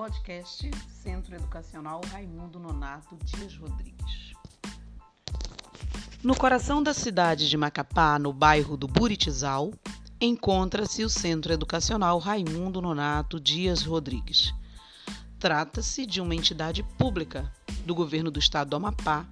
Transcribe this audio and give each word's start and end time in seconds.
Podcast 0.00 0.70
Centro 1.02 1.34
Educacional 1.34 2.00
Raimundo 2.10 2.58
Nonato 2.58 3.18
Dias 3.22 3.54
Rodrigues. 3.54 4.32
No 6.22 6.34
coração 6.34 6.82
da 6.82 6.94
cidade 6.94 7.50
de 7.50 7.56
Macapá, 7.58 8.18
no 8.18 8.32
bairro 8.32 8.78
do 8.78 8.88
Buritizal, 8.88 9.74
encontra-se 10.18 11.04
o 11.04 11.10
Centro 11.10 11.52
Educacional 11.52 12.18
Raimundo 12.18 12.80
Nonato 12.80 13.38
Dias 13.38 13.82
Rodrigues. 13.82 14.54
Trata-se 15.38 16.06
de 16.06 16.18
uma 16.18 16.34
entidade 16.34 16.82
pública 16.96 17.52
do 17.84 17.94
governo 17.94 18.30
do 18.30 18.38
estado 18.38 18.70
do 18.70 18.76
Amapá 18.76 19.26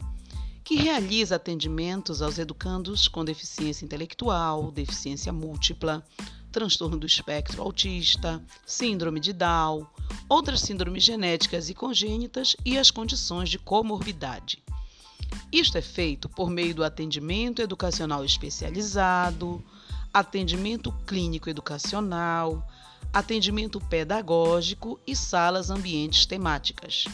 que 0.62 0.76
realiza 0.76 1.36
atendimentos 1.36 2.20
aos 2.20 2.38
educandos 2.38 3.08
com 3.08 3.24
deficiência 3.24 3.86
intelectual, 3.86 4.70
deficiência 4.70 5.32
múltipla, 5.32 6.04
transtorno 6.52 6.98
do 6.98 7.06
espectro 7.06 7.62
autista, 7.62 8.44
síndrome 8.66 9.18
de 9.18 9.32
Down, 9.32 9.86
outras 10.28 10.60
síndromes 10.60 11.02
genéticas 11.02 11.70
e 11.70 11.74
congênitas 11.74 12.56
e 12.64 12.78
as 12.78 12.90
condições 12.90 13.48
de 13.48 13.58
comorbidade. 13.58 14.62
Isto 15.50 15.78
é 15.78 15.82
feito 15.82 16.28
por 16.28 16.50
meio 16.50 16.74
do 16.74 16.84
atendimento 16.84 17.62
educacional 17.62 18.24
especializado, 18.24 19.62
atendimento 20.12 20.92
clínico 21.06 21.48
educacional, 21.48 22.66
atendimento 23.12 23.80
pedagógico 23.80 25.00
e 25.06 25.16
salas 25.16 25.70
ambientes 25.70 26.26
temáticas. 26.26 27.04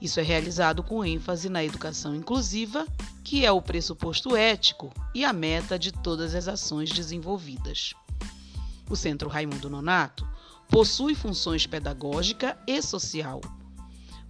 Isso 0.00 0.18
é 0.18 0.22
realizado 0.22 0.82
com 0.82 1.04
ênfase 1.04 1.48
na 1.48 1.62
educação 1.62 2.14
inclusiva, 2.14 2.86
que 3.22 3.44
é 3.44 3.52
o 3.52 3.60
pressuposto 3.60 4.34
ético 4.34 4.92
e 5.14 5.24
a 5.24 5.32
meta 5.32 5.78
de 5.78 5.92
todas 5.92 6.34
as 6.34 6.48
ações 6.48 6.90
desenvolvidas. 6.90 7.92
O 8.88 8.96
Centro 8.96 9.28
Raimundo 9.28 9.68
Nonato 9.68 10.26
possui 10.70 11.14
funções 11.14 11.66
pedagógica 11.66 12.58
e 12.66 12.80
social. 12.80 13.40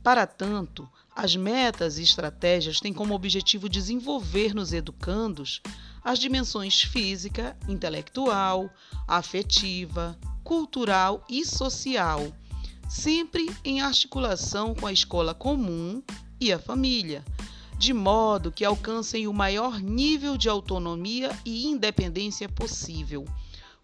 Para 0.02 0.26
tanto, 0.26 0.88
as 1.14 1.36
metas 1.36 1.98
e 1.98 2.02
estratégias 2.02 2.80
têm 2.80 2.92
como 2.92 3.14
objetivo 3.14 3.68
desenvolver 3.68 4.54
nos 4.54 4.72
educandos 4.72 5.60
as 6.02 6.18
dimensões 6.18 6.80
física, 6.80 7.56
intelectual, 7.68 8.70
afetiva, 9.06 10.18
cultural 10.42 11.24
e 11.28 11.44
social 11.44 12.32
sempre 12.90 13.48
em 13.64 13.80
articulação 13.80 14.74
com 14.74 14.84
a 14.84 14.92
escola 14.92 15.32
comum 15.32 16.02
e 16.40 16.52
a 16.52 16.58
família, 16.58 17.24
de 17.78 17.92
modo 17.92 18.50
que 18.50 18.64
alcancem 18.64 19.28
o 19.28 19.32
maior 19.32 19.80
nível 19.80 20.36
de 20.36 20.48
autonomia 20.48 21.30
e 21.44 21.66
independência 21.66 22.48
possível, 22.48 23.24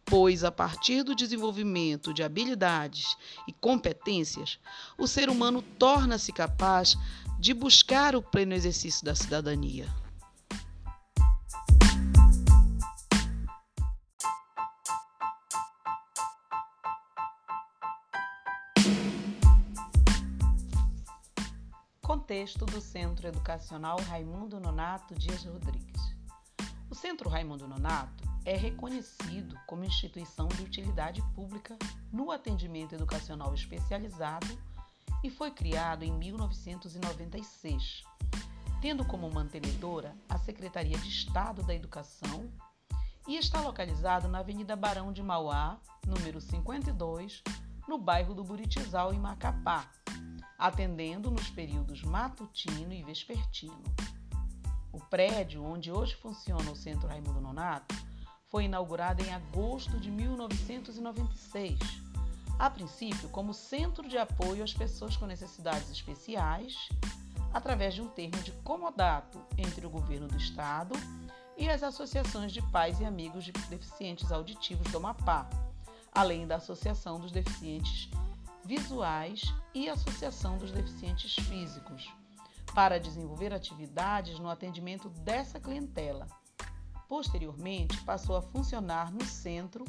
pois 0.07 0.45
a 0.45 0.53
partir 0.53 1.03
do 1.03 1.17
desenvolvimento 1.17 2.15
de 2.15 2.23
habilidades 2.23 3.17
e 3.47 3.53
competências, 3.53 4.59
o 4.97 5.07
ser 5.07 5.29
humano 5.29 5.61
torna-se 5.61 6.33
capaz 6.33 6.97
de 7.41 7.53
buscar 7.53 8.15
o 8.15 8.23
pleno 8.23 8.55
exercício 8.55 9.05
da 9.05 9.15
cidadania. 9.15 9.93
Contexto 22.01 22.65
do 22.65 22.81
Centro 22.81 23.27
Educacional 23.27 24.01
Raimundo 24.09 24.59
Nonato 24.61 25.15
Dias 25.15 25.45
Rodrigues. 25.45 26.17
O 26.89 26.95
Centro 26.95 27.29
Raimundo 27.29 27.69
Nonato 27.69 28.26
é 28.47 28.57
reconhecido 28.57 29.59
como 29.67 29.85
instituição 29.85 30.47
de 30.47 30.63
utilidade 30.63 31.21
pública 31.35 31.77
no 32.13 32.31
atendimento 32.31 32.95
educacional 32.95 33.53
especializado 33.53 34.47
e 35.25 35.29
foi 35.29 35.51
criado 35.51 36.05
em 36.05 36.13
1996, 36.13 38.05
tendo 38.81 39.05
como 39.05 39.29
mantenedora 39.29 40.17
a 40.29 40.39
Secretaria 40.39 40.97
de 40.97 41.09
Estado 41.09 41.65
da 41.65 41.75
Educação 41.75 42.49
e 43.27 43.37
está 43.37 43.61
localizado 43.61 44.29
na 44.29 44.39
Avenida 44.39 44.77
Barão 44.77 45.13
de 45.13 45.25
Mauá, 45.25 45.81
número 46.07 46.41
52, 46.41 47.43
no 47.89 47.99
bairro 47.99 48.33
do 48.33 48.45
Buritizal, 48.45 49.13
em 49.13 49.19
Macapá, 49.19 49.91
atendendo 50.57 51.33
nos 51.33 51.51
períodos 51.51 52.05
matutino 52.05 52.93
e 52.93 53.03
vespertino. 53.03 53.83
O 54.93 55.01
prédio 55.01 55.65
onde 55.65 55.91
hoje 55.91 56.15
funciona 56.15 56.71
o 56.71 56.77
Centro 56.77 57.09
Raimundo 57.09 57.41
Nonato 57.41 58.07
foi 58.49 58.65
inaugurado 58.65 59.25
em 59.25 59.33
agosto 59.33 59.99
de 59.99 60.11
1996, 60.11 61.79
a 62.59 62.71
princípio 62.71 63.29
como 63.29 63.53
centro 63.53 64.09
de 64.09 64.17
apoio 64.17 64.63
às 64.63 64.73
pessoas 64.73 65.17
com 65.17 65.27
necessidades 65.27 65.91
especiais, 65.91 66.89
através 67.53 67.95
de 67.95 68.03
um 68.03 68.09
termo 68.09 68.41
de 68.43 68.53
comodato 68.53 69.41
entre 69.59 69.85
o 69.85 69.91
governo 69.91 70.29
do 70.29 70.37
estado 70.37 70.95
e 71.57 71.69
as 71.69 71.83
associações 71.83 72.53
de 72.53 72.63
pais 72.71 73.01
e 73.01 73.05
amigos 73.05 73.45
de 73.45 73.53
deficientes 73.53 74.31
auditivos 74.31 74.91
do 74.93 74.99
Amapá, 74.99 75.49
além 76.13 76.47
da 76.47 76.57
Associação 76.57 77.19
dos 77.19 77.33
Deficientes 77.33 78.11
visuais 78.65 79.43
e 79.75 79.89
Associação 79.89 80.57
dos 80.57 80.71
Deficientes 80.71 81.35
Físicos, 81.35 82.13
para 82.75 83.01
desenvolver 83.01 83.53
atividades 83.53 84.39
no 84.39 84.51
atendimento 84.51 85.09
dessa 85.09 85.59
clientela. 85.59 86.27
Posteriormente, 87.09 88.01
passou 88.03 88.37
a 88.37 88.43
funcionar 88.43 89.13
no 89.13 89.25
centro 89.25 89.85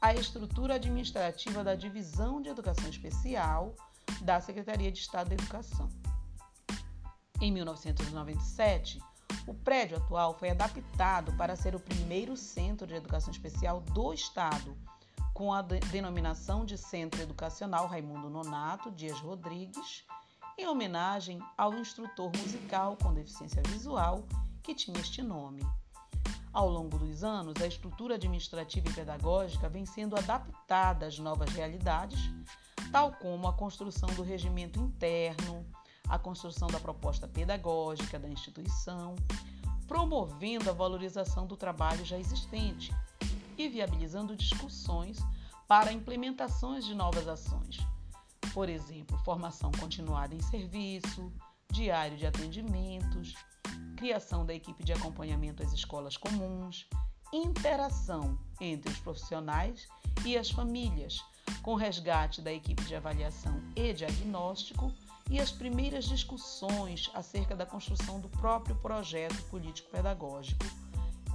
a 0.00 0.14
estrutura 0.14 0.74
administrativa 0.74 1.62
da 1.62 1.74
Divisão 1.74 2.40
de 2.42 2.48
Educação 2.48 2.88
Especial 2.88 3.74
da 4.20 4.40
Secretaria 4.40 4.90
de 4.90 4.98
Estado 4.98 5.28
da 5.28 5.34
Educação. 5.34 5.88
Em 7.40 7.52
1997, 7.52 9.00
o 9.46 9.54
prédio 9.54 9.96
atual 9.96 10.34
foi 10.34 10.50
adaptado 10.50 11.32
para 11.36 11.56
ser 11.56 11.74
o 11.74 11.80
primeiro 11.80 12.36
centro 12.36 12.86
de 12.86 12.94
educação 12.94 13.30
especial 13.30 13.80
do 13.80 14.12
Estado 14.12 14.76
com 15.34 15.52
a 15.52 15.62
denominação 15.62 16.64
de 16.64 16.76
Centro 16.76 17.20
Educacional 17.22 17.86
Raimundo 17.86 18.28
Nonato 18.28 18.90
Dias 18.90 19.18
Rodrigues, 19.18 20.04
em 20.58 20.66
homenagem 20.66 21.40
ao 21.56 21.74
instrutor 21.74 22.30
musical 22.36 22.96
com 23.02 23.14
deficiência 23.14 23.62
visual 23.66 24.24
que 24.62 24.74
tinha 24.74 25.00
este 25.00 25.22
nome. 25.22 25.62
Ao 26.52 26.68
longo 26.68 26.98
dos 26.98 27.24
anos, 27.24 27.54
a 27.62 27.66
estrutura 27.66 28.16
administrativa 28.16 28.86
e 28.86 28.92
pedagógica 28.92 29.70
vem 29.70 29.86
sendo 29.86 30.16
adaptada 30.16 31.06
às 31.06 31.18
novas 31.18 31.48
realidades, 31.50 32.30
tal 32.90 33.12
como 33.12 33.48
a 33.48 33.54
construção 33.54 34.10
do 34.10 34.22
regimento 34.22 34.78
interno, 34.78 35.64
a 36.06 36.18
construção 36.18 36.68
da 36.68 36.78
proposta 36.78 37.26
pedagógica 37.26 38.18
da 38.18 38.28
instituição, 38.28 39.16
promovendo 39.88 40.68
a 40.68 40.74
valorização 40.74 41.46
do 41.46 41.56
trabalho 41.56 42.04
já 42.04 42.18
existente 42.18 42.94
e 43.56 43.66
viabilizando 43.68 44.36
discussões 44.36 45.18
para 45.66 45.90
implementações 45.90 46.84
de 46.84 46.94
novas 46.94 47.28
ações. 47.28 47.78
Por 48.52 48.68
exemplo, 48.68 49.16
formação 49.24 49.72
continuada 49.72 50.34
em 50.34 50.42
serviço, 50.42 51.32
diário 51.70 52.18
de 52.18 52.26
atendimentos, 52.26 53.34
criação 54.02 54.44
da 54.44 54.52
equipe 54.52 54.82
de 54.82 54.92
acompanhamento 54.92 55.62
às 55.62 55.72
escolas 55.72 56.16
comuns, 56.16 56.88
interação 57.32 58.36
entre 58.60 58.90
os 58.90 58.98
profissionais 58.98 59.86
e 60.24 60.36
as 60.36 60.50
famílias, 60.50 61.24
com 61.62 61.76
resgate 61.76 62.42
da 62.42 62.52
equipe 62.52 62.82
de 62.82 62.96
avaliação 62.96 63.62
e 63.76 63.92
diagnóstico 63.92 64.92
e 65.30 65.38
as 65.38 65.52
primeiras 65.52 66.06
discussões 66.06 67.12
acerca 67.14 67.54
da 67.54 67.64
construção 67.64 68.18
do 68.18 68.28
próprio 68.28 68.74
projeto 68.74 69.40
político-pedagógico 69.44 70.66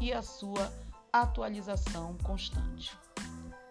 e 0.01 0.11
a 0.11 0.21
sua 0.21 0.69
atualização 1.13 2.17
constante. 2.17 2.91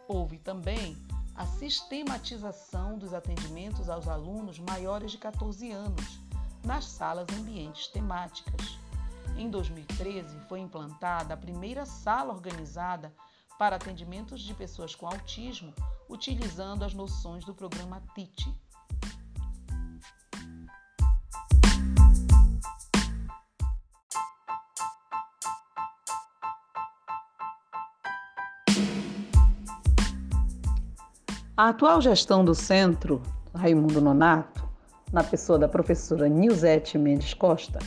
Houve 0.09 0.39
também 0.39 0.97
a 1.35 1.45
sistematização 1.45 2.97
dos 2.97 3.13
atendimentos 3.13 3.91
aos 3.91 4.09
alunos 4.09 4.59
maiores 4.59 5.13
de 5.13 5.19
14 5.19 5.71
anos 5.71 6.19
nas 6.65 6.87
salas 6.87 7.27
ambientes 7.39 7.89
temáticas. 7.89 8.86
Em 9.37 9.51
2013, 9.51 10.39
foi 10.49 10.61
implantada 10.61 11.35
a 11.35 11.37
primeira 11.37 11.85
sala 11.85 12.33
organizada 12.33 13.13
para 13.59 13.77
atendimentos 13.77 14.41
de 14.41 14.53
pessoas 14.55 14.95
com 14.95 15.07
autismo, 15.07 15.73
utilizando 16.09 16.85
as 16.85 16.93
noções 16.93 17.45
do 17.45 17.55
programa 17.55 18.03
TIT, 18.15 18.55
A 31.59 31.71
atual 31.71 32.03
gestão 32.03 32.45
do 32.45 32.55
centro, 32.55 33.23
Raimundo 33.55 33.99
Nonato, 33.99 34.69
na 35.11 35.25
pessoa 35.25 35.59
da 35.59 35.67
professora 35.67 36.29
Nilzete 36.29 36.99
Mendes 36.99 37.33
Costa, 37.33 37.79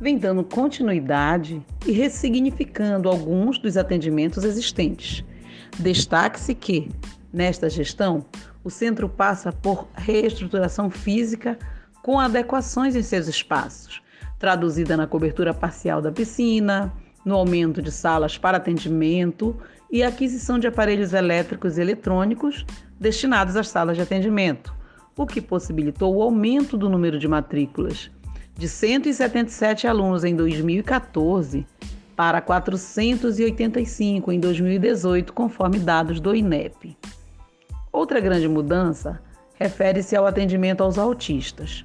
vem 0.00 0.18
dando 0.18 0.44
continuidade 0.44 1.62
e 1.86 1.92
ressignificando 1.92 3.08
alguns 3.08 3.58
dos 3.58 3.76
atendimentos 3.76 4.44
existentes. 4.44 5.24
Destaque-se 5.78 6.54
que, 6.54 6.90
nesta 7.32 7.68
gestão, 7.68 8.24
o 8.62 8.70
centro 8.70 9.08
passa 9.08 9.52
por 9.52 9.88
reestruturação 9.94 10.90
física 10.90 11.58
com 12.02 12.20
adequações 12.20 12.94
em 12.94 13.02
seus 13.02 13.26
espaços, 13.26 14.02
traduzida 14.38 14.96
na 14.96 15.06
cobertura 15.06 15.54
parcial 15.54 16.00
da 16.00 16.12
piscina, 16.12 16.92
no 17.24 17.34
aumento 17.34 17.82
de 17.82 17.90
salas 17.90 18.38
para 18.38 18.58
atendimento 18.58 19.56
e 19.90 20.02
aquisição 20.02 20.58
de 20.58 20.66
aparelhos 20.66 21.12
elétricos 21.12 21.76
e 21.76 21.80
eletrônicos 21.80 22.64
destinados 22.98 23.56
às 23.56 23.68
salas 23.68 23.96
de 23.96 24.02
atendimento, 24.02 24.74
o 25.16 25.26
que 25.26 25.40
possibilitou 25.40 26.14
o 26.14 26.22
aumento 26.22 26.76
do 26.76 26.88
número 26.88 27.18
de 27.18 27.26
matrículas 27.26 28.10
de 28.56 28.68
177 28.68 29.86
alunos 29.86 30.24
em 30.24 30.34
2014 30.34 31.66
para 32.16 32.40
485 32.40 34.32
em 34.32 34.40
2018, 34.40 35.32
conforme 35.32 35.78
dados 35.78 36.18
do 36.18 36.34
INEP. 36.34 36.96
Outra 37.92 38.18
grande 38.20 38.48
mudança 38.48 39.20
refere-se 39.54 40.16
ao 40.16 40.26
atendimento 40.26 40.82
aos 40.82 40.96
autistas. 40.96 41.84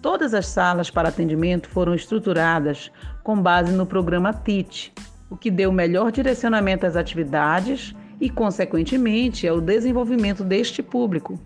Todas 0.00 0.34
as 0.34 0.46
salas 0.46 0.88
para 0.90 1.08
atendimento 1.08 1.68
foram 1.68 1.94
estruturadas 1.94 2.92
com 3.24 3.40
base 3.40 3.72
no 3.72 3.84
programa 3.84 4.32
TIT, 4.32 4.92
o 5.28 5.36
que 5.36 5.50
deu 5.50 5.72
melhor 5.72 6.12
direcionamento 6.12 6.86
às 6.86 6.94
atividades 6.94 7.94
e, 8.20 8.30
consequentemente, 8.30 9.48
ao 9.48 9.60
desenvolvimento 9.60 10.44
deste 10.44 10.80
público. 10.82 11.40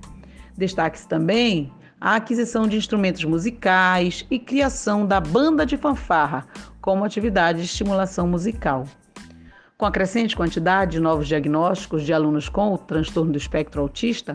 Destaque-se 0.57 1.09
também 1.09 1.73
a 2.01 2.17
aquisição 2.17 2.67
de 2.67 2.79
instrumentos 2.79 3.23
musicais 3.25 4.27
e 4.31 4.39
criação 4.39 5.05
da 5.05 5.21
banda 5.21 5.67
de 5.67 5.77
fanfarra 5.77 6.47
como 6.81 7.05
atividade 7.05 7.59
de 7.59 7.67
estimulação 7.67 8.27
musical. 8.27 8.87
Com 9.77 9.85
a 9.85 9.91
crescente 9.91 10.35
quantidade 10.35 10.93
de 10.93 11.01
novos 11.01 11.29
diagnósticos 11.29 12.03
de 12.03 12.13
alunos 12.13 12.49
com 12.49 12.73
o 12.73 12.79
transtorno 12.79 13.33
do 13.33 13.39
espectro 13.39 13.83
autista, 13.83 14.35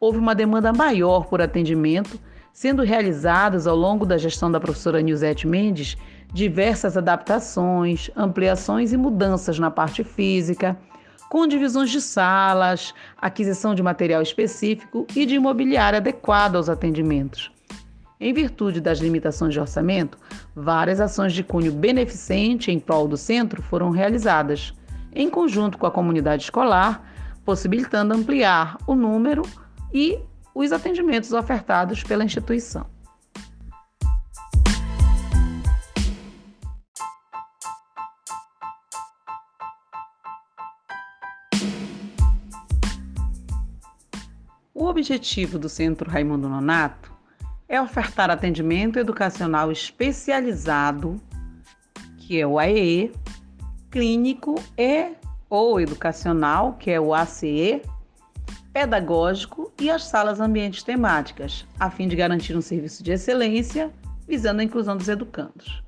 houve 0.00 0.18
uma 0.18 0.34
demanda 0.34 0.72
maior 0.72 1.26
por 1.26 1.40
atendimento, 1.40 2.18
sendo 2.52 2.82
realizadas 2.82 3.66
ao 3.66 3.76
longo 3.76 4.04
da 4.04 4.18
gestão 4.18 4.50
da 4.50 4.58
professora 4.58 5.00
Nilzete 5.00 5.46
Mendes 5.46 5.96
diversas 6.32 6.96
adaptações, 6.96 8.10
ampliações 8.16 8.92
e 8.92 8.96
mudanças 8.96 9.58
na 9.58 9.70
parte 9.70 10.02
física, 10.02 10.76
com 11.28 11.46
divisões 11.46 11.90
de 11.90 12.00
salas, 12.00 12.94
aquisição 13.16 13.74
de 13.74 13.82
material 13.82 14.22
específico 14.22 15.06
e 15.14 15.26
de 15.26 15.34
imobiliário 15.34 15.98
adequado 15.98 16.56
aos 16.56 16.68
atendimentos. 16.68 17.50
Em 18.18 18.32
virtude 18.32 18.80
das 18.80 18.98
limitações 18.98 19.52
de 19.52 19.60
orçamento, 19.60 20.18
várias 20.54 21.00
ações 21.00 21.32
de 21.32 21.44
cunho 21.44 21.70
beneficente 21.70 22.70
em 22.70 22.80
prol 22.80 23.06
do 23.06 23.16
centro 23.16 23.60
foram 23.60 23.90
realizadas, 23.90 24.72
em 25.14 25.28
conjunto 25.28 25.76
com 25.76 25.86
a 25.86 25.90
comunidade 25.90 26.44
escolar, 26.44 27.02
possibilitando 27.44 28.14
ampliar 28.14 28.78
o 28.86 28.94
número 28.94 29.42
e 29.92 30.18
os 30.54 30.72
atendimentos 30.72 31.32
ofertados 31.32 32.02
pela 32.02 32.24
instituição. 32.24 32.95
O 44.86 44.88
objetivo 44.88 45.58
do 45.58 45.68
Centro 45.68 46.08
Raimundo 46.08 46.48
Nonato 46.48 47.12
é 47.68 47.82
ofertar 47.82 48.30
atendimento 48.30 49.00
educacional 49.00 49.72
especializado, 49.72 51.20
que 52.18 52.40
é 52.40 52.46
o 52.46 52.56
AEE, 52.56 53.12
clínico 53.90 54.54
e 54.78 55.10
ou 55.50 55.80
educacional, 55.80 56.74
que 56.74 56.92
é 56.92 57.00
o 57.00 57.12
ACE, 57.12 57.82
pedagógico 58.72 59.72
e 59.80 59.90
as 59.90 60.04
salas 60.04 60.38
ambientes 60.38 60.84
temáticas, 60.84 61.66
a 61.80 61.90
fim 61.90 62.06
de 62.06 62.14
garantir 62.14 62.56
um 62.56 62.62
serviço 62.62 63.02
de 63.02 63.10
excelência 63.10 63.92
visando 64.28 64.60
a 64.60 64.64
inclusão 64.64 64.96
dos 64.96 65.08
educandos. 65.08 65.82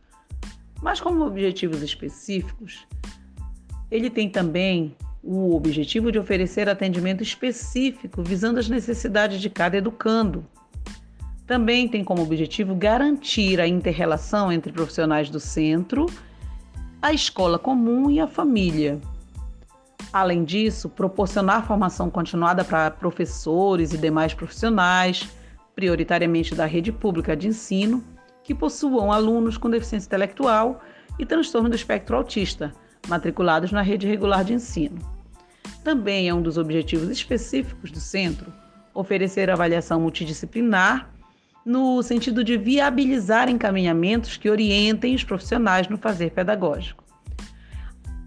Mas 0.83 1.01
como 1.01 1.25
objetivos 1.25 1.83
específicos, 1.83 2.85
ele 3.93 4.11
tem 4.11 4.29
também 4.29 4.97
o 5.23 5.55
objetivo 5.55 6.13
de 6.13 6.19
oferecer 6.19 6.69
atendimento 6.69 7.23
específico 7.23 8.23
visando 8.23 8.59
as 8.59 8.69
necessidades 8.69 9.41
de 9.41 9.51
cada 9.51 9.77
educando, 9.77 10.47
também 11.47 11.89
tem 11.89 12.05
como 12.05 12.23
objetivo 12.23 12.75
garantir 12.75 13.59
a 13.59 13.67
interrelação 13.67 14.53
entre 14.53 14.71
profissionais 14.71 15.31
do 15.31 15.41
centro, 15.41 16.05
a 17.01 17.13
escola 17.13 17.59
comum 17.59 18.11
e 18.11 18.21
a 18.21 18.27
família. 18.27 19.01
Além 20.13 20.45
disso, 20.45 20.91
proporcionar 20.91 21.67
formação 21.67 22.11
continuada 22.11 22.65
para 22.65 22.91
professores 22.91 23.95
e 23.95 23.99
demais 23.99 24.35
profissionais, 24.35 25.27
prioritariamente 25.75 26.55
da 26.55 26.67
rede 26.67 26.93
pública 26.93 27.35
de 27.35 27.49
ensino, 27.49 28.05
que 28.45 28.55
possuam 28.55 29.11
alunos 29.11 29.57
com 29.57 29.71
deficiência 29.71 30.07
intelectual 30.07 30.83
e 31.19 31.25
transtorno 31.25 31.71
do 31.71 31.77
espectro 31.77 32.17
autista, 32.17 32.73
matriculados 33.09 33.73
na 33.73 33.83
rede 33.83 34.07
regular 34.07 34.45
de 34.45 34.55
ensino. 34.55 34.99
Também 35.83 36.29
é 36.29 36.35
um 36.35 36.43
dos 36.43 36.59
objetivos 36.59 37.09
específicos 37.09 37.91
do 37.91 37.99
centro 37.99 38.53
oferecer 38.95 39.49
avaliação 39.49 40.01
multidisciplinar 40.01 41.09
no 41.65 42.03
sentido 42.03 42.43
de 42.43 42.57
viabilizar 42.57 43.49
encaminhamentos 43.49 44.37
que 44.37 44.51
orientem 44.51 45.15
os 45.15 45.23
profissionais 45.23 45.87
no 45.87 45.99
fazer 45.99 46.31
pedagógico. 46.31 47.05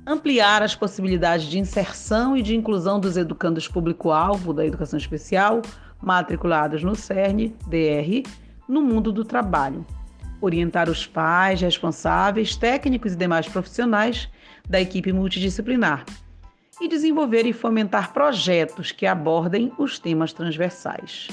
Ampliar 0.06 0.64
as 0.64 0.76
possibilidades 0.76 1.48
de 1.48 1.60
inserção 1.60 2.38
e 2.38 2.42
de 2.42 2.56
inclusão 2.56 3.00
dos 3.00 3.18
educandos 3.18 3.68
público-alvo 3.68 4.54
da 4.54 4.66
educação 4.66 4.98
especial 4.98 5.62
matriculados 6.02 6.84
no 6.84 6.96
CERN, 6.96 7.54
DR, 7.68 8.24
no 8.68 8.82
mundo 8.82 9.12
do 9.12 9.26
trabalho. 9.26 9.86
Orientar 10.40 10.90
os 10.90 11.06
pais, 11.06 11.62
responsáveis, 11.62 12.56
técnicos 12.56 13.14
e 13.14 13.18
demais 13.18 13.48
profissionais 13.48 14.30
da 14.70 14.80
equipe 14.80 15.12
multidisciplinar 15.12 16.06
e 16.80 16.88
desenvolver 16.88 17.46
e 17.46 17.54
fomentar 17.54 18.14
projetos 18.14 18.92
que 18.92 19.06
abordem 19.06 19.72
os 19.78 20.00
temas 20.00 20.34
transversais. 20.34 21.28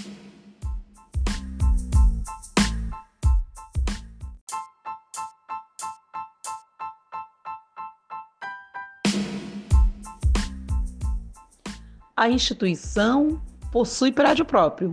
a 12.19 12.29
instituição 12.29 13.41
possui 13.71 14.11
prédio 14.11 14.45
próprio. 14.45 14.91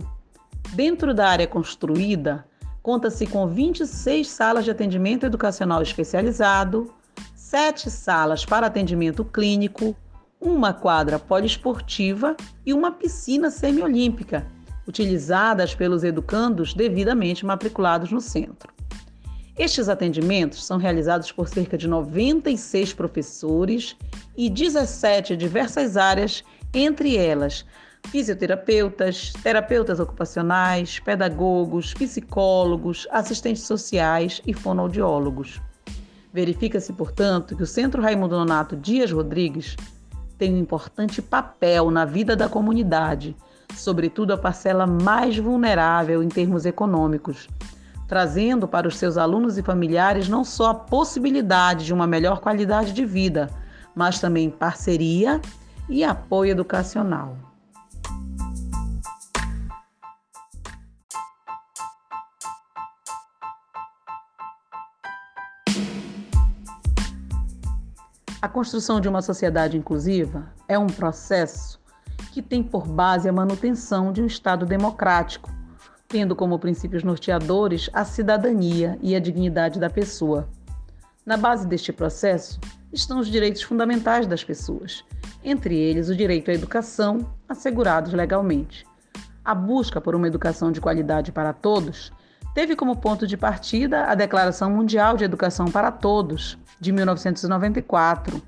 Dentro 0.74 1.12
da 1.12 1.28
área 1.28 1.46
construída, 1.48 2.46
conta-se 2.80 3.26
com 3.26 3.48
26 3.48 4.28
salas 4.28 4.64
de 4.64 4.70
atendimento 4.70 5.26
educacional 5.26 5.82
especializado, 5.82 6.94
sete 7.48 7.88
salas 7.88 8.44
para 8.44 8.66
atendimento 8.66 9.24
clínico, 9.24 9.94
uma 10.40 10.72
quadra 10.72 11.16
poliesportiva 11.16 12.36
e 12.66 12.74
uma 12.74 12.90
piscina 12.90 13.52
semiolímpica, 13.52 14.44
utilizadas 14.84 15.72
pelos 15.72 16.02
educandos 16.02 16.74
devidamente 16.74 17.46
matriculados 17.46 18.10
no 18.10 18.20
centro. 18.20 18.74
Estes 19.56 19.88
atendimentos 19.88 20.66
são 20.66 20.76
realizados 20.76 21.30
por 21.30 21.46
cerca 21.48 21.78
de 21.78 21.86
96 21.86 22.92
professores 22.92 23.96
e 24.36 24.50
17 24.50 25.36
diversas 25.36 25.96
áreas 25.96 26.42
entre 26.74 27.16
elas 27.16 27.64
fisioterapeutas, 28.08 29.32
terapeutas 29.40 30.00
ocupacionais, 30.00 30.98
pedagogos, 30.98 31.94
psicólogos, 31.94 33.06
assistentes 33.12 33.62
sociais 33.62 34.42
e 34.44 34.52
fonoaudiólogos. 34.52 35.60
Verifica-se, 36.36 36.92
portanto, 36.92 37.56
que 37.56 37.62
o 37.62 37.66
Centro 37.66 38.02
Raimundo 38.02 38.36
Nonato 38.36 38.76
Dias 38.76 39.10
Rodrigues 39.10 39.74
tem 40.36 40.52
um 40.52 40.58
importante 40.58 41.22
papel 41.22 41.90
na 41.90 42.04
vida 42.04 42.36
da 42.36 42.46
comunidade, 42.46 43.34
sobretudo 43.74 44.34
a 44.34 44.36
parcela 44.36 44.86
mais 44.86 45.38
vulnerável 45.38 46.22
em 46.22 46.28
termos 46.28 46.66
econômicos, 46.66 47.48
trazendo 48.06 48.68
para 48.68 48.86
os 48.86 48.98
seus 48.98 49.16
alunos 49.16 49.56
e 49.56 49.62
familiares 49.62 50.28
não 50.28 50.44
só 50.44 50.72
a 50.72 50.74
possibilidade 50.74 51.86
de 51.86 51.94
uma 51.94 52.06
melhor 52.06 52.40
qualidade 52.40 52.92
de 52.92 53.06
vida, 53.06 53.48
mas 53.94 54.20
também 54.20 54.50
parceria 54.50 55.40
e 55.88 56.04
apoio 56.04 56.50
educacional. 56.50 57.45
A 68.46 68.48
construção 68.48 69.00
de 69.00 69.08
uma 69.08 69.22
sociedade 69.22 69.76
inclusiva 69.76 70.46
é 70.68 70.78
um 70.78 70.86
processo 70.86 71.80
que 72.32 72.40
tem 72.40 72.62
por 72.62 72.86
base 72.86 73.28
a 73.28 73.32
manutenção 73.32 74.12
de 74.12 74.22
um 74.22 74.26
Estado 74.26 74.64
democrático, 74.64 75.50
tendo 76.06 76.36
como 76.36 76.56
princípios 76.56 77.02
norteadores 77.02 77.90
a 77.92 78.04
cidadania 78.04 78.96
e 79.02 79.16
a 79.16 79.18
dignidade 79.18 79.80
da 79.80 79.90
pessoa. 79.90 80.48
Na 81.26 81.36
base 81.36 81.66
deste 81.66 81.92
processo 81.92 82.60
estão 82.92 83.18
os 83.18 83.26
direitos 83.26 83.62
fundamentais 83.62 84.28
das 84.28 84.44
pessoas, 84.44 85.04
entre 85.42 85.76
eles 85.76 86.08
o 86.08 86.14
direito 86.14 86.48
à 86.48 86.54
educação, 86.54 87.28
assegurados 87.48 88.12
legalmente. 88.12 88.86
a 89.44 89.56
busca 89.56 90.00
por 90.00 90.14
uma 90.14 90.28
educação 90.28 90.70
de 90.70 90.80
qualidade 90.80 91.32
para 91.32 91.52
todos, 91.52 92.12
teve 92.56 92.74
como 92.74 92.96
ponto 92.96 93.26
de 93.26 93.36
partida 93.36 94.06
a 94.06 94.14
Declaração 94.14 94.70
Mundial 94.70 95.14
de 95.14 95.24
Educação 95.24 95.66
para 95.66 95.92
Todos, 95.92 96.56
de 96.80 96.90
1994, 96.90 98.40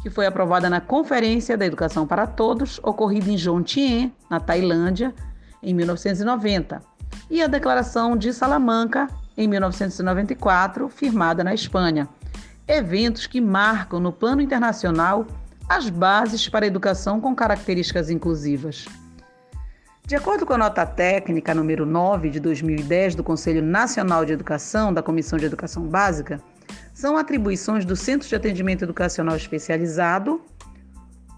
que 0.00 0.08
foi 0.08 0.26
aprovada 0.26 0.70
na 0.70 0.80
Conferência 0.80 1.58
da 1.58 1.66
Educação 1.66 2.06
para 2.06 2.24
Todos, 2.24 2.78
ocorrida 2.84 3.28
em 3.28 3.36
Jomtien, 3.36 4.14
na 4.30 4.38
Tailândia, 4.38 5.12
em 5.60 5.74
1990, 5.74 6.80
e 7.28 7.42
a 7.42 7.48
Declaração 7.48 8.16
de 8.16 8.32
Salamanca, 8.32 9.08
em 9.36 9.48
1994, 9.48 10.88
firmada 10.88 11.42
na 11.42 11.52
Espanha. 11.52 12.08
Eventos 12.68 13.26
que 13.26 13.40
marcam 13.40 13.98
no 13.98 14.12
plano 14.12 14.40
internacional 14.40 15.26
as 15.68 15.90
bases 15.90 16.48
para 16.48 16.64
a 16.64 16.68
educação 16.68 17.20
com 17.20 17.34
características 17.34 18.08
inclusivas. 18.08 18.86
De 20.08 20.16
acordo 20.16 20.46
com 20.46 20.54
a 20.54 20.58
nota 20.58 20.86
técnica 20.86 21.54
número 21.54 21.84
9 21.84 22.30
de 22.30 22.40
2010 22.40 23.14
do 23.14 23.22
Conselho 23.22 23.62
Nacional 23.62 24.24
de 24.24 24.32
Educação, 24.32 24.90
da 24.90 25.02
Comissão 25.02 25.38
de 25.38 25.44
Educação 25.44 25.82
Básica, 25.82 26.40
são 26.94 27.18
atribuições 27.18 27.84
do 27.84 27.94
Centro 27.94 28.26
de 28.26 28.34
Atendimento 28.34 28.84
Educacional 28.84 29.36
Especializado 29.36 30.40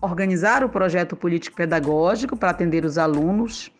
organizar 0.01 0.63
o 0.63 0.69
projeto 0.69 1.17
político-pedagógico 1.17 2.37
para 2.37 2.51
atender 2.51 2.85
os 2.85 2.97
alunos 2.97 3.73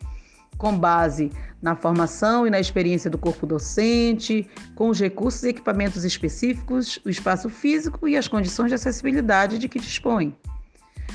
com 0.57 0.77
base 0.77 1.31
na 1.61 1.73
formação 1.73 2.45
e 2.45 2.49
na 2.49 2.59
experiência 2.59 3.09
do 3.09 3.17
corpo 3.17 3.47
docente, 3.47 4.45
com 4.75 4.89
os 4.89 4.99
recursos 4.99 5.41
e 5.43 5.49
equipamentos 5.51 6.03
específicos, 6.03 6.99
o 7.05 7.09
espaço 7.09 7.49
físico 7.49 8.09
e 8.09 8.17
as 8.17 8.27
condições 8.27 8.67
de 8.67 8.75
acessibilidade 8.75 9.57
de 9.57 9.69
que 9.69 9.79
dispõe. 9.79 10.35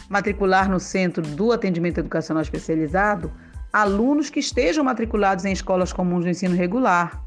Matricular 0.08 0.66
no 0.66 0.80
Centro 0.80 1.20
do 1.20 1.52
Atendimento 1.52 1.98
Educacional 1.98 2.42
Especializado 2.42 3.30
alunos 3.76 4.30
que 4.30 4.40
estejam 4.40 4.82
matriculados 4.82 5.44
em 5.44 5.52
escolas 5.52 5.92
comuns 5.92 6.24
de 6.24 6.30
ensino 6.30 6.56
regular, 6.56 7.22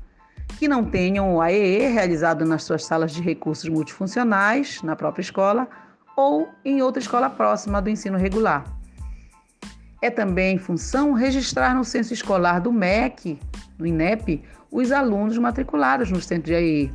que 0.57 0.67
não 0.67 0.83
tenham 0.83 1.35
o 1.35 1.41
AEE 1.43 1.93
realizado 1.93 2.43
nas 2.43 2.63
suas 2.63 2.85
salas 2.85 3.11
de 3.11 3.21
recursos 3.21 3.69
multifuncionais, 3.69 4.81
na 4.81 4.95
própria 4.95 5.21
escola, 5.21 5.67
ou 6.17 6.49
em 6.65 6.81
outra 6.81 6.99
escola 6.99 7.29
próxima 7.29 7.79
do 7.79 7.87
ensino 7.87 8.17
regular. 8.17 8.63
É 10.01 10.09
também 10.09 10.57
função 10.57 11.13
registrar 11.13 11.75
no 11.75 11.85
censo 11.85 12.15
escolar 12.15 12.59
do 12.59 12.73
MEC, 12.73 13.39
no 13.77 13.85
INEP, 13.85 14.43
os 14.71 14.91
alunos 14.91 15.37
matriculados 15.37 16.09
no 16.09 16.19
centro 16.19 16.47
de 16.47 16.55
AEE 16.55 16.91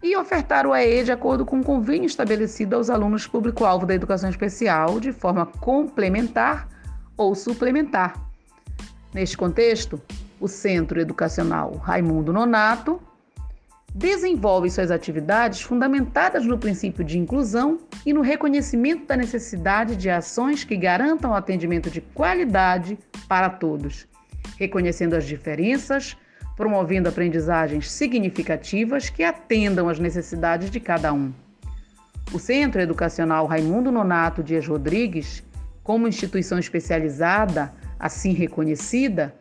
e 0.00 0.16
ofertar 0.16 0.64
o 0.64 0.72
AE 0.72 1.02
de 1.02 1.10
acordo 1.10 1.44
com 1.44 1.58
o 1.58 1.64
convênio 1.64 2.06
estabelecido 2.06 2.76
aos 2.76 2.88
alunos 2.88 3.26
público-alvo 3.26 3.84
da 3.84 3.96
educação 3.96 4.30
especial 4.30 5.00
de 5.00 5.10
forma 5.10 5.44
complementar 5.44 6.68
ou 7.16 7.34
suplementar 7.34 8.29
Neste 9.12 9.36
contexto, 9.36 10.00
o 10.40 10.46
Centro 10.46 11.00
Educacional 11.00 11.72
Raimundo 11.76 12.32
Nonato 12.32 13.00
desenvolve 13.92 14.70
suas 14.70 14.90
atividades 14.90 15.60
fundamentadas 15.60 16.46
no 16.46 16.56
princípio 16.56 17.04
de 17.04 17.18
inclusão 17.18 17.78
e 18.06 18.12
no 18.12 18.20
reconhecimento 18.20 19.06
da 19.06 19.16
necessidade 19.16 19.96
de 19.96 20.08
ações 20.08 20.62
que 20.62 20.76
garantam 20.76 21.32
o 21.32 21.34
atendimento 21.34 21.90
de 21.90 22.00
qualidade 22.00 22.96
para 23.28 23.50
todos, 23.50 24.06
reconhecendo 24.56 25.14
as 25.14 25.24
diferenças, 25.24 26.16
promovendo 26.56 27.08
aprendizagens 27.08 27.90
significativas 27.90 29.10
que 29.10 29.24
atendam 29.24 29.88
às 29.88 29.98
necessidades 29.98 30.70
de 30.70 30.78
cada 30.78 31.12
um. 31.12 31.32
O 32.32 32.38
Centro 32.38 32.80
Educacional 32.80 33.46
Raimundo 33.46 33.90
Nonato 33.90 34.40
Dias 34.40 34.68
Rodrigues, 34.68 35.42
como 35.82 36.06
instituição 36.06 36.60
especializada 36.60 37.72
assim 38.00 38.32
reconhecida, 38.32 39.34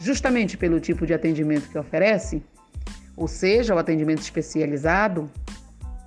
justamente 0.00 0.56
pelo 0.56 0.80
tipo 0.80 1.06
de 1.06 1.14
atendimento 1.14 1.68
que 1.68 1.78
oferece, 1.78 2.42
ou 3.16 3.28
seja, 3.28 3.74
o 3.74 3.78
atendimento 3.78 4.20
especializado 4.20 5.30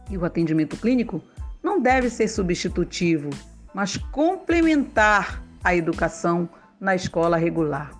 e 0.09 0.17
o 0.17 0.25
atendimento 0.25 0.75
clínico, 0.75 1.23
não 1.61 1.79
deve 1.79 2.09
ser 2.09 2.27
substitutivo, 2.27 3.29
mas 3.73 3.97
complementar 3.97 5.43
a 5.63 5.75
educação 5.75 6.49
na 6.79 6.95
escola 6.95 7.37
regular. 7.37 7.91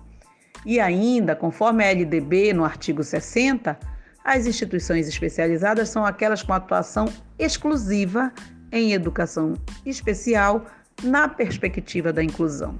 E 0.64 0.78
ainda, 0.80 1.34
conforme 1.34 1.84
a 1.84 1.90
LDB, 1.90 2.52
no 2.52 2.64
artigo 2.64 3.02
60, 3.02 3.78
as 4.24 4.46
instituições 4.46 5.08
especializadas 5.08 5.88
são 5.88 6.04
aquelas 6.04 6.42
com 6.42 6.52
atuação 6.52 7.06
exclusiva 7.38 8.32
em 8.70 8.92
educação 8.92 9.54
especial 9.84 10.66
na 11.02 11.28
perspectiva 11.28 12.12
da 12.12 12.22
inclusão. 12.22 12.78